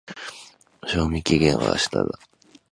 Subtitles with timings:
[0.87, 2.05] 賞味期限は明日だ。